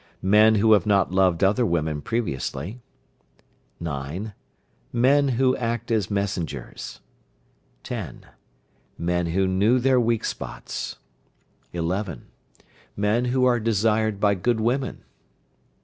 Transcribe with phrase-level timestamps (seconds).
[0.23, 2.81] Men who have not loved other women previously.
[3.79, 4.33] 9.
[4.91, 7.01] Men who act as messengers.
[7.83, 8.25] 10.
[8.97, 10.97] Men who knew their weak points.
[11.71, 12.25] 11.
[12.97, 15.03] Men who are desired by good women.